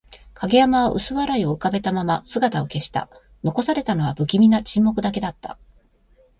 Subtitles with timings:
[0.33, 3.07] 影山は薄笑いを浮かべたまま姿を消した。
[3.43, 5.59] 残されたのは、不気味な沈黙だけだった。